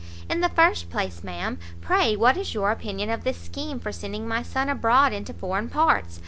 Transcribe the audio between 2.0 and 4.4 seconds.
what is your opinion of this scheme for sending